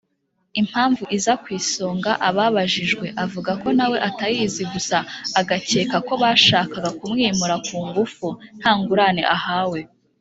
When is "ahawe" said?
9.35-9.79